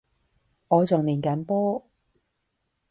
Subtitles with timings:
[0.67, 1.87] 我仲練緊波